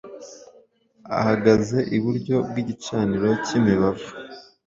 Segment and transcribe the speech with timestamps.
[1.17, 4.09] ahagaze iburyo bw'igicaniro cy'imibavu,''